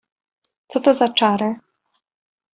Co 0.67 0.79
to 0.79 0.93
za 0.95 1.07
czary? 1.07 1.55